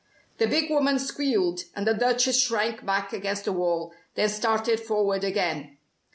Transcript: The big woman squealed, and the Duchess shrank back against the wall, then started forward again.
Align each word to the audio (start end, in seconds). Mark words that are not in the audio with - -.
The 0.39 0.47
big 0.47 0.71
woman 0.71 0.97
squealed, 0.97 1.65
and 1.75 1.85
the 1.85 1.93
Duchess 1.93 2.41
shrank 2.41 2.83
back 2.83 3.13
against 3.13 3.45
the 3.45 3.53
wall, 3.53 3.93
then 4.15 4.29
started 4.29 4.79
forward 4.79 5.23
again. 5.23 5.77